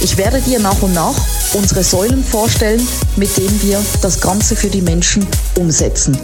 [0.00, 1.14] Ich werde dir nach und nach
[1.54, 2.86] unsere Säulen vorstellen,
[3.16, 5.26] mit denen wir das Ganze für die Menschen
[5.58, 6.18] umsetzen.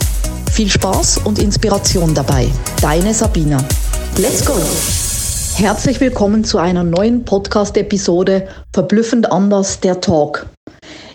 [0.53, 2.49] Viel Spaß und Inspiration dabei.
[2.83, 3.57] Deine Sabina.
[4.19, 4.55] Let's go!
[5.55, 10.47] Herzlich willkommen zu einer neuen Podcast-Episode Verblüffend anders der Talk.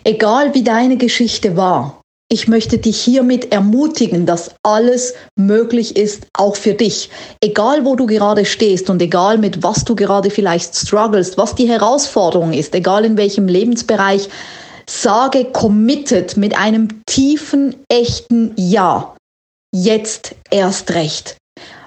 [0.02, 1.97] Egal wie deine Geschichte war,
[2.30, 7.08] ich möchte dich hiermit ermutigen, dass alles möglich ist, auch für dich.
[7.40, 11.68] Egal wo du gerade stehst und egal mit was du gerade vielleicht struggles, was die
[11.68, 14.28] Herausforderung ist, egal in welchem Lebensbereich,
[14.86, 19.14] sage committed mit einem tiefen, echten Ja.
[19.74, 21.36] Jetzt erst recht.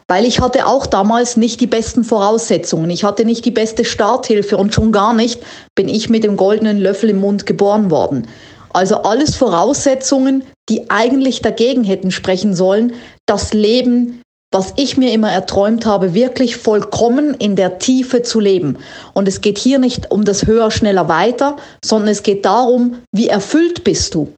[0.07, 2.89] Weil ich hatte auch damals nicht die besten Voraussetzungen.
[2.89, 5.41] Ich hatte nicht die beste Starthilfe und schon gar nicht
[5.75, 8.27] bin ich mit dem goldenen Löffel im Mund geboren worden.
[8.73, 12.93] Also alles Voraussetzungen, die eigentlich dagegen hätten sprechen sollen,
[13.25, 14.21] das Leben,
[14.53, 18.77] was ich mir immer erträumt habe, wirklich vollkommen in der Tiefe zu leben.
[19.13, 23.29] Und es geht hier nicht um das höher, schneller, weiter, sondern es geht darum, wie
[23.29, 24.33] erfüllt bist du?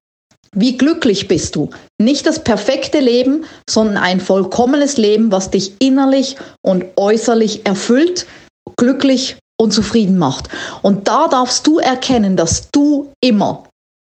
[0.55, 1.71] Wie glücklich bist du?
[1.99, 8.27] Nicht das perfekte Leben, sondern ein vollkommenes Leben, was dich innerlich und äußerlich erfüllt,
[8.77, 10.49] glücklich und zufrieden macht.
[10.83, 13.63] Und da darfst du erkennen, dass du immer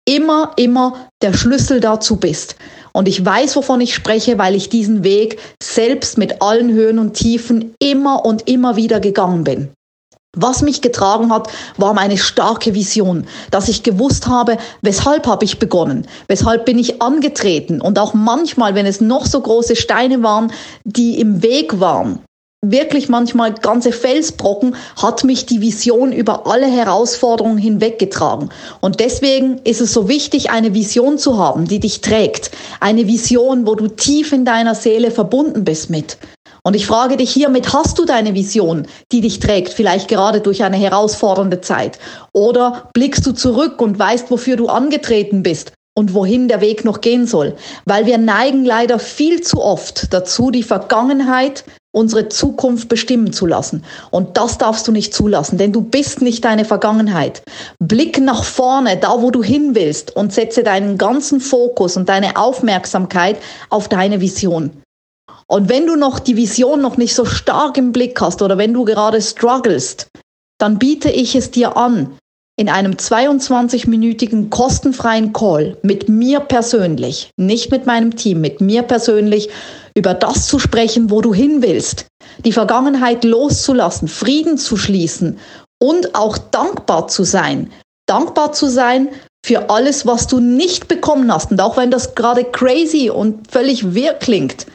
[0.08, 2.56] immer, immer der Schlüssel dazu bist.
[2.94, 7.14] Und ich weiß, wovon ich spreche, weil ich diesen Weg selbst mit allen Höhen und
[7.14, 9.70] Tiefen immer und immer wieder gegangen bin.
[10.36, 15.58] Was mich getragen hat, war meine starke Vision, dass ich gewusst habe, weshalb habe ich
[15.58, 20.52] begonnen, weshalb bin ich angetreten und auch manchmal, wenn es noch so große Steine waren,
[20.84, 22.20] die im Weg waren,
[22.66, 28.50] wirklich manchmal ganze Felsbrocken, hat mich die Vision über alle Herausforderungen hinweggetragen.
[28.82, 32.52] Und deswegen ist es so wichtig, eine Vision zu haben, die dich trägt.
[32.80, 36.18] Eine Vision, wo du tief in deiner Seele verbunden bist mit.
[36.64, 40.64] Und ich frage dich hiermit, hast du deine Vision, die dich trägt, vielleicht gerade durch
[40.64, 42.00] eine herausfordernde Zeit?
[42.34, 47.00] Oder blickst du zurück und weißt, wofür du angetreten bist und wohin der Weg noch
[47.00, 47.56] gehen soll?
[47.86, 53.84] Weil wir neigen leider viel zu oft dazu, die Vergangenheit unsere Zukunft bestimmen zu lassen.
[54.12, 57.42] Und das darfst du nicht zulassen, denn du bist nicht deine Vergangenheit.
[57.80, 62.38] Blick nach vorne, da wo du hin willst und setze deinen ganzen Fokus und deine
[62.38, 63.38] Aufmerksamkeit
[63.70, 64.72] auf deine Vision.
[65.48, 68.74] Und wenn du noch die Vision noch nicht so stark im Blick hast oder wenn
[68.74, 70.08] du gerade strugglest,
[70.60, 72.18] dann biete ich es dir an,
[72.60, 79.50] in einem 22-minütigen kostenfreien Call mit mir persönlich, nicht mit meinem Team, mit mir persönlich
[79.98, 82.06] über das zu sprechen, wo du hin willst,
[82.46, 85.40] die Vergangenheit loszulassen, Frieden zu schließen
[85.82, 87.72] und auch dankbar zu sein.
[88.06, 89.10] Dankbar zu sein
[89.44, 91.50] für alles, was du nicht bekommen hast.
[91.50, 94.68] Und auch wenn das gerade crazy und völlig wirr klingt,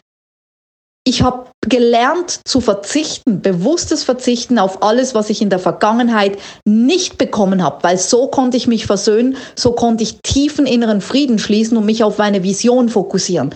[1.05, 7.17] ich habe gelernt zu verzichten, bewusstes Verzichten auf alles, was ich in der Vergangenheit nicht
[7.17, 11.77] bekommen habe, weil so konnte ich mich versöhnen, so konnte ich tiefen inneren Frieden schließen
[11.77, 13.53] und mich auf meine Vision fokussieren.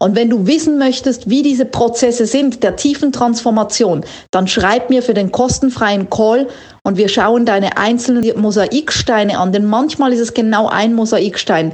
[0.00, 5.02] Und wenn du wissen möchtest, wie diese Prozesse sind, der tiefen Transformation, dann schreib mir
[5.02, 6.48] für den kostenfreien Call
[6.82, 11.72] und wir schauen deine einzelnen Mosaiksteine an, denn manchmal ist es genau ein Mosaikstein,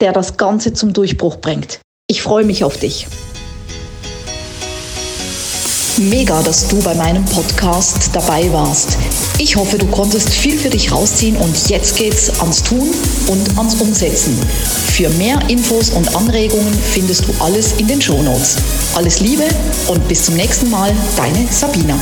[0.00, 1.80] der das Ganze zum Durchbruch bringt.
[2.06, 3.08] Ich freue mich auf dich.
[5.96, 8.98] Mega, dass du bei meinem Podcast dabei warst.
[9.38, 12.88] Ich hoffe, du konntest viel für dich rausziehen und jetzt geht's ans Tun
[13.26, 14.38] und ans Umsetzen.
[14.94, 18.58] Für mehr Infos und Anregungen findest du alles in den Shownotes.
[18.94, 19.42] Alles Liebe
[19.88, 21.98] und bis zum nächsten Mal, deine Sabina.